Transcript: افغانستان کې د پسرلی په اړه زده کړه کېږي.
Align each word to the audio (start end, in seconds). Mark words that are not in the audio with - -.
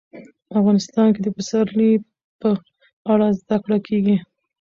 افغانستان 0.59 1.07
کې 1.13 1.21
د 1.23 1.27
پسرلی 1.37 1.91
په 2.41 2.49
اړه 3.11 3.27
زده 3.39 3.57
کړه 3.63 3.77
کېږي. 3.87 4.15